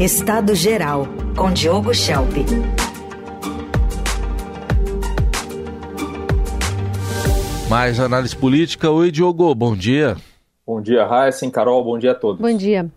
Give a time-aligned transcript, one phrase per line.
[0.00, 1.06] Estado Geral,
[1.36, 2.32] com Diogo Schelp.
[7.70, 8.90] Mais análise política.
[8.90, 10.16] Oi, Diogo, bom dia.
[10.66, 12.40] Bom dia, Raíssa, Carol, bom dia a todos.
[12.40, 12.90] Bom dia.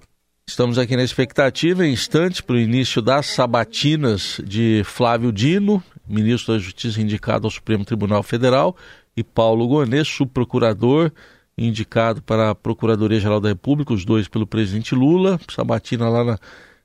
[0.49, 6.55] Estamos aqui na expectativa, em instantes, para o início das sabatinas de Flávio Dino, ministro
[6.55, 8.75] da Justiça indicado ao Supremo Tribunal Federal,
[9.15, 11.11] e Paulo Gonês, subprocurador
[11.55, 16.39] indicado para a Procuradoria-Geral da República, os dois pelo presidente Lula, sabatina lá na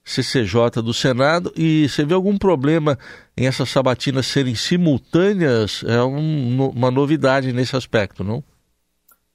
[0.04, 1.52] CCJ do Senado.
[1.56, 2.98] E você vê algum problema
[3.36, 5.84] em essas sabatinas serem simultâneas?
[5.86, 8.42] É um, uma novidade nesse aspecto, não?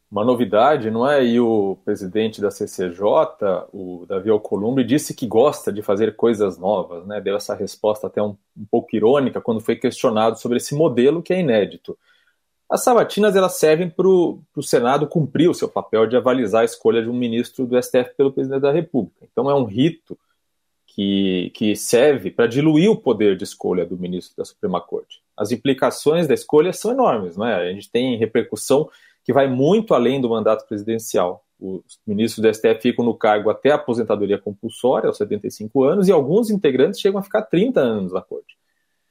[0.09, 1.25] Uma novidade, não é?
[1.25, 3.01] E o presidente da CCJ,
[3.73, 7.19] o Davi Alcolumbre, disse que gosta de fazer coisas novas, né?
[7.19, 11.33] Deu essa resposta até um, um pouco irônica quando foi questionado sobre esse modelo que
[11.33, 11.97] é inédito.
[12.69, 17.01] As sabatinas elas servem para o Senado cumprir o seu papel de avalizar a escolha
[17.01, 19.25] de um ministro do STF pelo presidente da República.
[19.29, 20.17] Então é um rito
[20.97, 25.21] que, que serve para diluir o poder de escolha do ministro da Suprema Corte.
[25.37, 27.53] As implicações da escolha são enormes, né?
[27.53, 28.89] A gente tem repercussão
[29.23, 31.45] que vai muito além do mandato presidencial.
[31.59, 36.11] Os ministros do STF ficam no cargo até a aposentadoria compulsória, aos 75 anos, e
[36.11, 38.57] alguns integrantes chegam a ficar 30 anos na corte.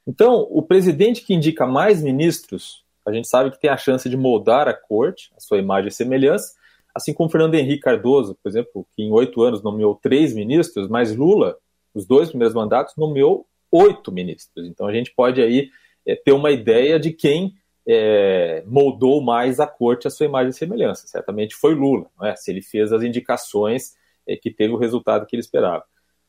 [0.06, 4.16] Então, o presidente que indica mais ministros a gente sabe que tem a chance de
[4.16, 6.54] moldar a corte, a sua imagem e semelhança,
[6.92, 11.14] assim como Fernando Henrique Cardoso, por exemplo, que em oito anos nomeou três ministros, mas
[11.14, 11.56] Lula,
[11.96, 14.66] os dois primeiros mandatos, nomeou oito ministros.
[14.66, 15.70] Então a gente pode aí
[16.06, 17.54] é, ter uma ideia de quem
[17.88, 21.06] é, moldou mais a corte a sua imagem e semelhança.
[21.06, 22.36] Certamente foi Lula, é?
[22.36, 23.94] se ele fez as indicações
[24.26, 25.84] é, que teve o resultado que ele esperava.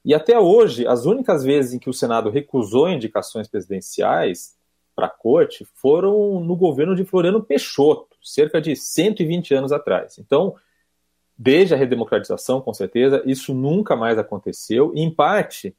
[0.05, 4.55] E até hoje, as únicas vezes em que o Senado recusou indicações presidenciais
[4.95, 10.17] para a corte foram no governo de Floriano Peixoto, cerca de 120 anos atrás.
[10.17, 10.55] Então,
[11.37, 15.75] desde a redemocratização, com certeza, isso nunca mais aconteceu, em parte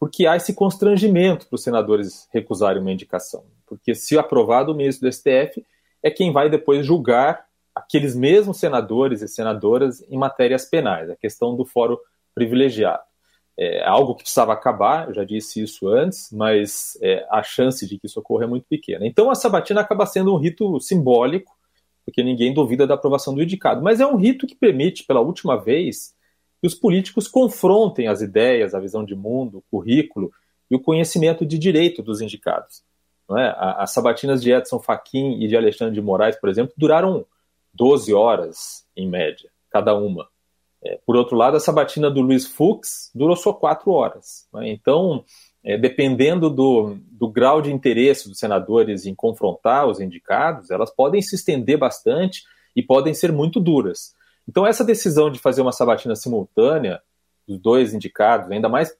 [0.00, 3.44] porque há esse constrangimento para os senadores recusarem uma indicação.
[3.66, 5.64] Porque, se aprovado, o ministro do STF
[6.00, 11.56] é quem vai depois julgar aqueles mesmos senadores e senadoras em matérias penais, a questão
[11.56, 11.96] do fórum
[12.34, 13.02] privilegiado
[13.58, 17.98] é algo que precisava acabar, eu já disse isso antes, mas é, a chance de
[17.98, 19.04] que isso ocorra é muito pequena.
[19.04, 21.57] Então a sabatina acaba sendo um rito simbólico,
[22.08, 25.62] porque ninguém duvida da aprovação do indicado, mas é um rito que permite, pela última
[25.62, 26.14] vez,
[26.58, 30.32] que os políticos confrontem as ideias, a visão de mundo, o currículo
[30.70, 32.82] e o conhecimento de direito dos indicados.
[33.36, 33.54] É?
[33.58, 37.26] As sabatinas de Edson Fachin e de Alexandre de Moraes, por exemplo, duraram
[37.74, 40.30] 12 horas, em média, cada uma.
[40.84, 44.46] É, por outro lado, a sabatina do Luiz Fux durou só quatro horas.
[44.52, 44.70] Né?
[44.70, 45.24] Então,
[45.64, 51.20] é, dependendo do, do grau de interesse dos senadores em confrontar os indicados, elas podem
[51.20, 52.42] se estender bastante
[52.76, 54.14] e podem ser muito duras.
[54.48, 57.02] Então, essa decisão de fazer uma sabatina simultânea
[57.46, 58.96] dos dois indicados, ainda mais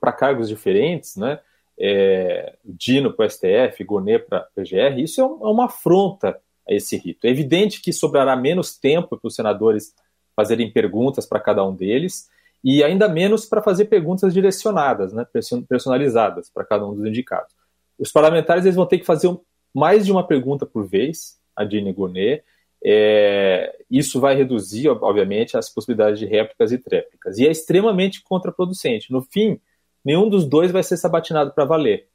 [0.00, 1.40] para cargos diferentes, né?
[1.78, 6.38] É, Dino para o STF, Gonet para a PGR, isso é, um, é uma afronta
[6.68, 7.26] a esse rito.
[7.26, 9.94] É evidente que sobrará menos tempo para os senadores
[10.42, 12.28] fazerem perguntas para cada um deles
[12.64, 15.24] e ainda menos para fazer perguntas direcionadas, né,
[15.68, 17.54] personalizadas para cada um dos indicados.
[17.96, 19.28] Os parlamentares eles vão ter que fazer
[19.72, 22.42] mais de uma pergunta por vez, a Dine Gonet.
[22.84, 27.38] É, isso vai reduzir, obviamente, as possibilidades de réplicas e tréplicas.
[27.38, 29.12] E é extremamente contraproducente.
[29.12, 29.60] No fim,
[30.04, 32.08] nenhum dos dois vai ser sabatinado para valer.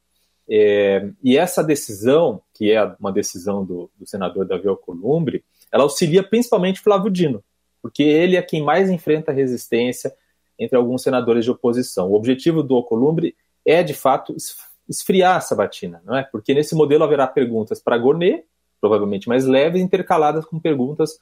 [0.50, 6.24] É, e essa decisão, que é uma decisão do, do senador Davi Alcolumbre, ela auxilia
[6.24, 7.44] principalmente Flávio Dino,
[7.88, 10.14] porque ele é quem mais enfrenta resistência
[10.59, 12.12] entre alguns senadores de oposição.
[12.12, 13.34] O objetivo do Alcolumbre
[13.66, 14.36] é, de fato,
[14.90, 16.24] esfriar a sabatina, não é?
[16.24, 18.44] Porque nesse modelo haverá perguntas para Gornet,
[18.81, 21.18] provavelmente mais leves, intercaladas com perguntas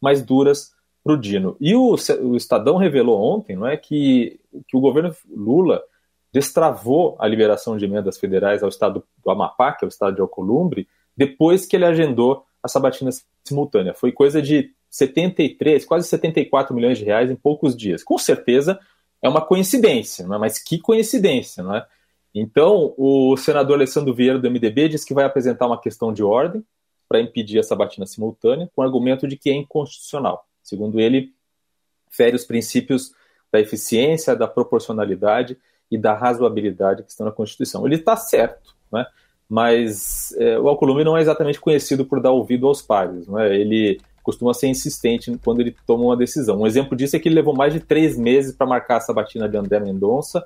[0.00, 0.72] mais duras
[1.04, 1.56] para o Dino.
[1.60, 5.80] E o, o, Estadão revelou ontem não é, que, que o governo Lula
[6.32, 10.20] destravou a liberação de emendas federais ao estado do Amapá, que é o estado de
[10.20, 13.10] Alcolumbre, depois que ele agendou a sabatina
[13.44, 13.94] simultânea.
[13.94, 18.02] Foi coisa de 73, quase 74 milhões de reais em poucos dias.
[18.02, 18.78] Com certeza
[19.22, 20.38] é uma coincidência, não é?
[20.38, 21.86] mas que coincidência, não é?
[22.34, 26.62] Então, o senador Alessandro Vieira do MDB diz que vai apresentar uma questão de ordem
[27.08, 30.46] para impedir essa batina simultânea, com argumento de que é inconstitucional.
[30.62, 31.32] Segundo ele,
[32.10, 33.12] fere os princípios
[33.50, 35.56] da eficiência, da proporcionalidade
[35.90, 37.86] e da razoabilidade que estão na Constituição.
[37.86, 39.06] Ele está certo, né?
[39.48, 43.26] mas é, o Alcolumbre não é exatamente conhecido por dar ouvido aos pares.
[43.26, 43.56] Né?
[43.56, 43.98] Ele
[44.28, 46.60] costuma ser insistente quando ele toma uma decisão.
[46.60, 49.48] Um exemplo disso é que ele levou mais de três meses para marcar a sabatina
[49.48, 50.44] de André Mendonça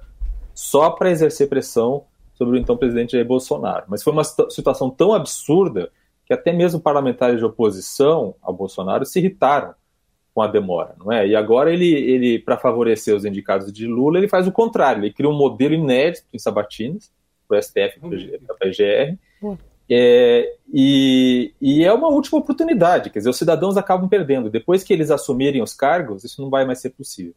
[0.54, 3.86] só para exercer pressão sobre o então presidente Jair Bolsonaro.
[3.88, 5.90] Mas foi uma situação tão absurda
[6.24, 9.74] que até mesmo parlamentares de oposição ao Bolsonaro se irritaram
[10.32, 11.26] com a demora, não é?
[11.26, 15.12] E agora ele, ele para favorecer os indicados de Lula, ele faz o contrário, ele
[15.12, 17.10] cria um modelo inédito em Sabatinas,
[17.48, 19.18] para o STF e para a PGR,
[19.90, 24.48] é, e, e, é uma última oportunidade, quer dizer, os cidadãos acabam perdendo.
[24.48, 27.34] Depois que eles assumirem os cargos, isso não vai mais ser possível.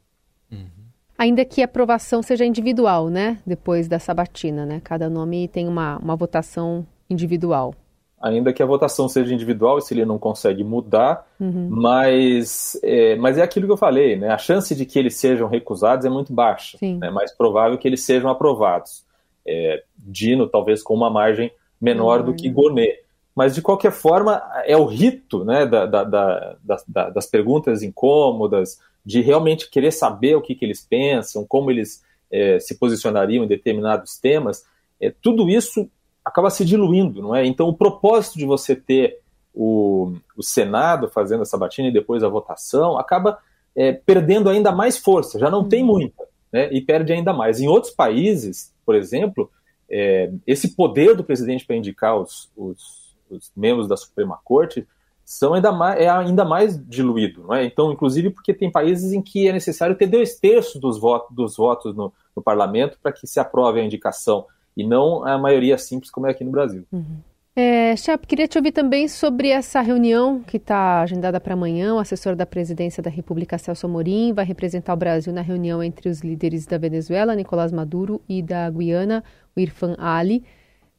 [0.52, 0.86] Uhum.
[1.18, 3.40] Ainda que a aprovação seja individual, né?
[3.46, 4.82] Depois da sabatina, né?
[4.84, 7.74] Cada nome tem uma, uma votação individual.
[8.22, 11.68] Ainda que a votação seja individual, se ele não consegue mudar, uhum.
[11.70, 14.30] mas, é, mas é aquilo que eu falei, né?
[14.30, 16.78] A chance de que eles sejam recusados é muito baixa.
[16.82, 19.06] É mais provável que eles sejam aprovados.
[19.48, 21.52] É, Dino, talvez com uma margem
[21.86, 22.26] menor uhum.
[22.26, 23.06] do que Gonet.
[23.36, 29.22] Mas, de qualquer forma, é o rito né, da, da, da, das perguntas incômodas, de
[29.22, 32.02] realmente querer saber o que, que eles pensam, como eles
[32.32, 34.66] é, se posicionariam em determinados temas.
[35.00, 35.90] É, tudo isso
[36.24, 37.46] acaba se diluindo, não é?
[37.46, 39.20] Então, o propósito de você ter
[39.54, 43.38] o, o Senado fazendo essa batina e depois a votação acaba
[43.76, 45.70] é, perdendo ainda mais força, já não uhum.
[45.70, 46.70] tem muita, né?
[46.72, 47.60] E perde ainda mais.
[47.60, 49.52] Em outros países, por exemplo,
[49.90, 54.88] é, esse poder do presidente para indicar os, os, os, membros da Suprema Corte
[55.24, 57.44] são ainda mais, é ainda mais diluído.
[57.44, 57.66] Não é?
[57.66, 61.58] Então, inclusive porque tem países em que é necessário ter dois terços dos votos, dos
[61.58, 64.46] votos no, no parlamento para que se aprove a indicação,
[64.76, 66.86] e não a maioria simples como é aqui no Brasil.
[66.92, 67.18] Uhum.
[67.58, 67.96] É,
[68.28, 71.96] queria te ouvir também sobre essa reunião que está agendada para amanhã.
[71.96, 76.10] O assessor da presidência da República, Celso Amorim, vai representar o Brasil na reunião entre
[76.10, 79.24] os líderes da Venezuela, Nicolás Maduro, e da Guiana,
[79.56, 80.44] o Irfan Ali.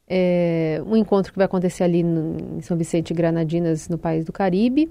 [0.09, 4.33] É, um encontro que vai acontecer ali no, em São Vicente Granadinas, no país do
[4.33, 4.91] Caribe,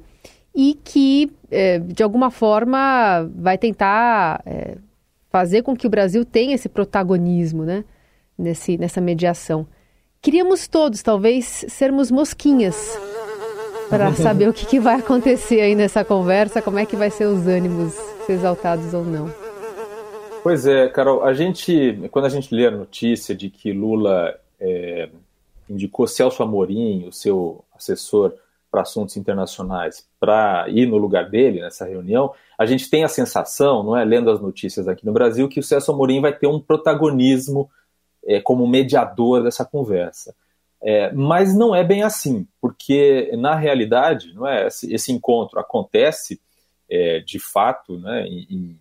[0.54, 4.78] e que, é, de alguma forma, vai tentar é,
[5.32, 7.84] fazer com que o Brasil tenha esse protagonismo né,
[8.38, 9.66] nesse, nessa mediação.
[10.26, 12.98] Queríamos todos, talvez, sermos mosquinhas
[13.88, 17.26] para saber o que, que, vai acontecer aí nessa conversa, como é que vai ser
[17.26, 17.94] os ânimos,
[18.26, 19.32] se exaltados ou não.
[20.42, 25.10] Pois é, Carol, a gente, quando a gente lê a notícia de que Lula é,
[25.70, 28.34] indicou Celso Amorim, o seu assessor
[28.72, 33.84] para assuntos internacionais, para ir no lugar dele nessa reunião, a gente tem a sensação,
[33.84, 36.60] não é, lendo as notícias aqui no Brasil, que o Celso Amorim vai ter um
[36.60, 37.70] protagonismo
[38.26, 40.36] é, como mediador dessa conversa.
[40.82, 46.40] É, mas não é bem assim, porque na realidade, não é esse, esse encontro acontece
[46.90, 48.80] é, de fato, né, em,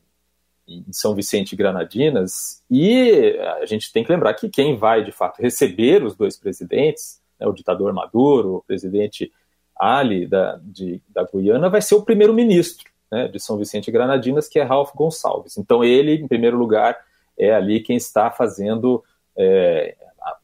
[0.69, 5.13] em, São Vicente e Granadinas, e a gente tem que lembrar que quem vai de
[5.13, 9.33] fato receber os dois presidentes, né, o ditador Maduro, o presidente
[9.77, 14.49] Ali da, de, da Guiana, vai ser o primeiro-ministro né, de São Vicente e Granadinas,
[14.49, 15.57] que é Ralph Gonçalves.
[15.57, 16.97] Então ele, em primeiro lugar,
[17.39, 19.03] é ali quem está fazendo
[19.37, 19.97] é,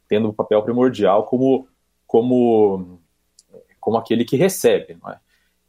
[0.08, 1.68] tendo um papel primordial como,
[2.06, 2.98] como,
[3.78, 4.96] como aquele que recebe.
[5.08, 5.16] É?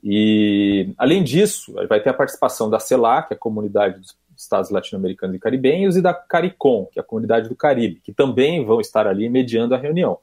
[0.04, 4.72] E, além disso, vai ter a participação da CELAC, que é a Comunidade dos Estados
[4.72, 8.82] Latino-Americanos e Caribenhos, e da CARICOM, que é a Comunidade do Caribe, que também vão
[8.82, 10.18] estar ali mediando a reunião.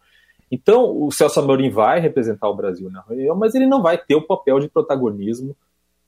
[0.50, 4.14] Então, o Celso Amorim vai representar o Brasil na reunião, mas ele não vai ter
[4.14, 5.54] o papel de protagonismo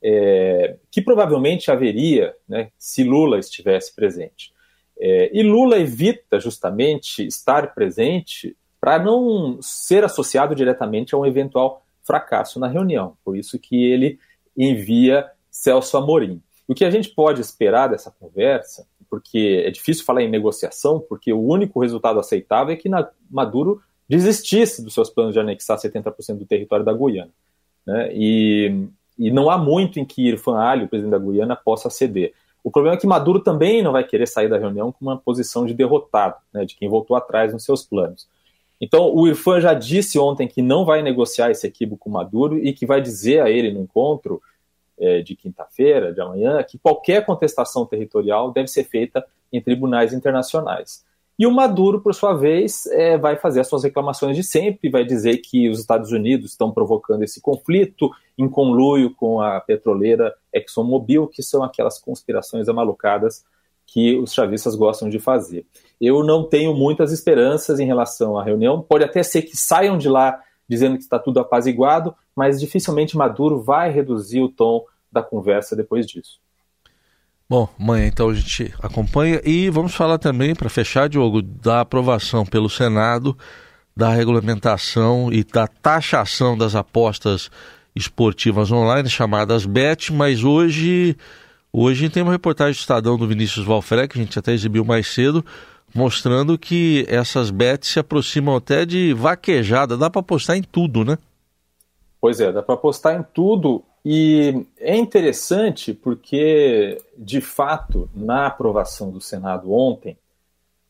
[0.03, 4.51] é, que provavelmente haveria né, se Lula estivesse presente.
[5.03, 11.83] É, e Lula evita justamente estar presente para não ser associado diretamente a um eventual
[12.03, 13.17] fracasso na reunião.
[13.25, 14.19] Por isso que ele
[14.55, 16.39] envia Celso Amorim.
[16.67, 21.33] O que a gente pode esperar dessa conversa, porque é difícil falar em negociação, porque
[21.33, 22.89] o único resultado aceitável é que
[23.29, 27.31] Maduro desistisse dos seus planos de anexar 70% do território da Guiana.
[27.85, 28.09] Né?
[28.13, 28.87] E,
[29.17, 32.33] e não há muito em que Irfan Ali, o presidente da Guiana, possa ceder.
[32.63, 35.65] O problema é que Maduro também não vai querer sair da reunião com uma posição
[35.65, 38.27] de derrotado, né, de quem voltou atrás nos seus planos.
[38.79, 42.73] Então, o Irfan já disse ontem que não vai negociar esse equívoco com Maduro e
[42.73, 44.41] que vai dizer a ele no encontro
[44.97, 51.05] é, de quinta-feira, de amanhã, que qualquer contestação territorial deve ser feita em tribunais internacionais.
[51.37, 55.03] E o Maduro, por sua vez, é, vai fazer as suas reclamações de sempre, vai
[55.03, 61.27] dizer que os Estados Unidos estão provocando esse conflito em conluio com a petroleira ExxonMobil,
[61.27, 63.43] que são aquelas conspirações amalucadas
[63.87, 65.65] que os chavistas gostam de fazer.
[65.99, 70.07] Eu não tenho muitas esperanças em relação à reunião, pode até ser que saiam de
[70.07, 70.39] lá
[70.71, 76.07] dizendo que está tudo apaziguado, mas dificilmente Maduro vai reduzir o tom da conversa depois
[76.07, 76.39] disso.
[77.51, 82.45] Bom, amanhã então a gente acompanha e vamos falar também, para fechar, Diogo, da aprovação
[82.45, 83.37] pelo Senado
[83.93, 87.51] da regulamentação e da taxação das apostas
[87.93, 91.17] esportivas online, chamadas BET, mas hoje,
[91.73, 95.07] hoje tem uma reportagem do Estadão do Vinícius Valfré, que a gente até exibiu mais
[95.07, 95.43] cedo,
[95.93, 101.17] mostrando que essas bets se aproximam até de vaquejada, dá para apostar em tudo, né?
[102.21, 109.11] Pois é, dá para apostar em tudo E é interessante porque, de fato, na aprovação
[109.11, 110.17] do Senado ontem,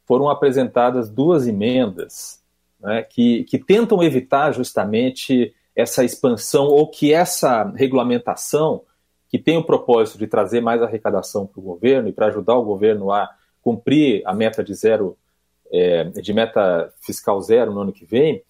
[0.06, 2.42] foram apresentadas duas emendas
[2.80, 8.84] né, que, que tentam evitar justamente essa expansão ou que essa regulamentação,
[9.30, 12.66] que tem o propósito de trazer mais arrecadação para o governo e para ajudar o
[12.66, 13.30] governo a
[13.62, 15.18] cumprir a meta de zero,
[15.72, 18.44] é, de meta fiscal zero no ano que vem,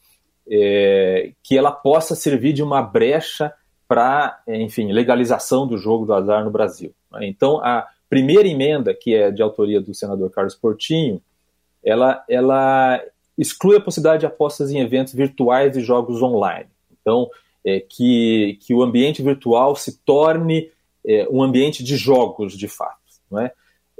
[0.50, 3.54] é, que ela possa servir de uma brecha
[3.92, 6.96] para, enfim, legalização do jogo do azar no Brasil.
[7.12, 7.28] Né?
[7.28, 11.22] Então, a primeira emenda, que é de autoria do senador Carlos Portinho,
[11.84, 13.04] ela, ela
[13.38, 16.70] exclui a possibilidade de apostas em eventos virtuais e jogos online.
[17.02, 17.30] Então,
[17.66, 20.72] é, que, que o ambiente virtual se torne
[21.06, 22.96] é, um ambiente de jogos, de fato.
[23.30, 23.52] Não é?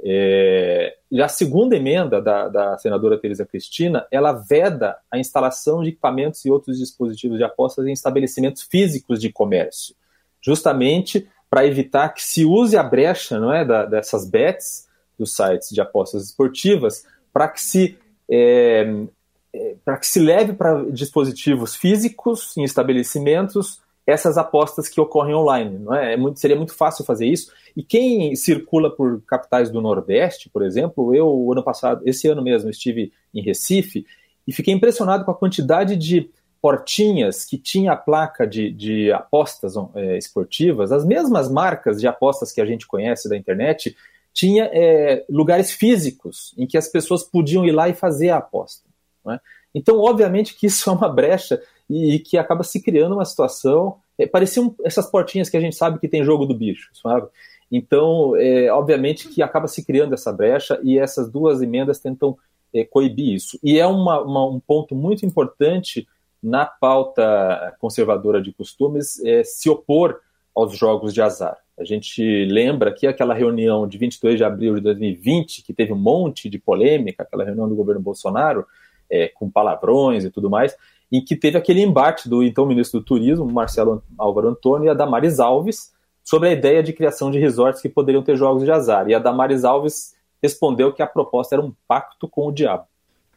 [0.04, 6.44] É, a segunda emenda da, da senadora Tereza Cristina, ela veda a instalação de equipamentos
[6.44, 9.94] e outros dispositivos de apostas em estabelecimentos físicos de comércio,
[10.40, 15.70] justamente para evitar que se use a brecha não é, da, dessas bets dos sites
[15.70, 19.04] de apostas esportivas para que se é,
[19.52, 25.78] é, para que se leve para dispositivos físicos em estabelecimentos essas apostas que ocorrem online.
[25.78, 26.14] Não é?
[26.14, 27.52] é muito, seria muito fácil fazer isso.
[27.76, 32.70] E quem circula por capitais do Nordeste, por exemplo, eu, ano passado, esse ano mesmo,
[32.70, 34.04] estive em Recife
[34.46, 36.30] e fiquei impressionado com a quantidade de
[36.60, 42.52] portinhas que tinha a placa de, de apostas é, esportivas, as mesmas marcas de apostas
[42.52, 43.96] que a gente conhece da internet,
[44.32, 48.88] tinha é, lugares físicos em que as pessoas podiam ir lá e fazer a aposta.
[49.28, 49.40] É?
[49.74, 51.60] Então, obviamente que isso é uma brecha
[51.92, 53.96] e, que acaba se criando uma situação.
[54.18, 57.26] É, pareciam essas portinhas que a gente sabe que tem jogo do bicho, sabe?
[57.70, 62.36] Então, é, obviamente que acaba se criando essa brecha e essas duas emendas tentam
[62.72, 63.58] é, coibir isso.
[63.62, 66.06] E é uma, uma, um ponto muito importante
[66.42, 70.20] na pauta conservadora de costumes é, se opor
[70.54, 71.56] aos jogos de azar.
[71.78, 75.98] A gente lembra que aquela reunião de 22 de abril de 2020, que teve um
[75.98, 78.66] monte de polêmica, aquela reunião do governo Bolsonaro,
[79.10, 80.76] é, com palavrões e tudo mais,
[81.12, 84.94] em que teve aquele embate do então ministro do Turismo, Marcelo Álvaro Antônio, e a
[84.94, 85.92] Damares Alves,
[86.24, 89.06] sobre a ideia de criação de resorts que poderiam ter jogos de azar.
[89.08, 92.84] E a Damares Alves respondeu que a proposta era um pacto com o diabo.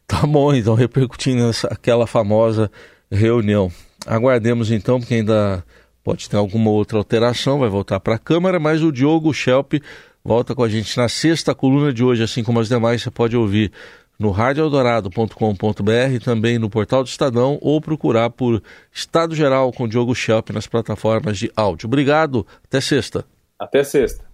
[0.07, 2.71] Tá bom, então, repercutindo essa, aquela famosa
[3.11, 3.69] reunião.
[4.07, 5.63] Aguardemos então, porque ainda
[6.03, 9.73] pode ter alguma outra alteração, vai voltar para a Câmara, mas o Diogo Schelp
[10.23, 13.35] volta com a gente na sexta coluna de hoje, assim como as demais, você pode
[13.35, 13.71] ouvir
[14.17, 20.49] no radioeldorado.com.br, também no portal do Estadão ou procurar por Estado Geral com Diogo Schelp
[20.49, 21.87] nas plataformas de áudio.
[21.87, 23.25] Obrigado, até sexta.
[23.59, 24.25] Até sexta.